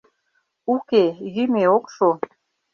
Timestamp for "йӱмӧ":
1.35-1.63